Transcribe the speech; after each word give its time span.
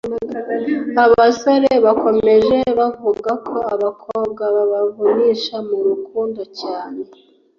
Abasore 1.03 1.71
bakomeje 1.85 2.57
bavuga 2.79 3.31
ko 3.47 3.57
abakobwa 3.73 4.43
babavunisha 4.55 5.55
mu 5.67 5.77
rukundo 5.87 6.41
cyane 6.59 7.01